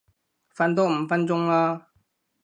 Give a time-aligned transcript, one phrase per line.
[0.55, 1.89] 瞓多五分鐘啦